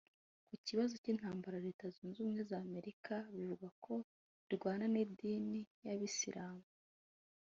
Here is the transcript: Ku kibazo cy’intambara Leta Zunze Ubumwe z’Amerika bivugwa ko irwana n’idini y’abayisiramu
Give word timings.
Ku 0.49 0.55
kibazo 0.67 0.93
cy’intambara 1.03 1.63
Leta 1.65 1.85
Zunze 1.93 2.17
Ubumwe 2.19 2.41
z’Amerika 2.49 3.13
bivugwa 3.35 3.69
ko 3.85 3.93
irwana 4.53 4.85
n’idini 4.93 5.61
y’abayisiramu 5.83 6.65